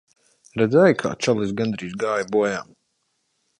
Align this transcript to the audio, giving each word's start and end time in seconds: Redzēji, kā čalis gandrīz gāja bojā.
Redzēji, 0.61 0.95
kā 1.03 1.11
čalis 1.27 1.53
gandrīz 1.61 1.95
gāja 2.05 2.27
bojā. 2.37 2.65